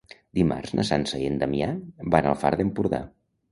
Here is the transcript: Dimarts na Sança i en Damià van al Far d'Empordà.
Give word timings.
Dimarts 0.37 0.73
na 0.79 0.85
Sança 0.89 1.19
i 1.19 1.27
en 1.33 1.37
Damià 1.45 1.69
van 2.17 2.33
al 2.33 2.41
Far 2.47 2.53
d'Empordà. 2.63 3.07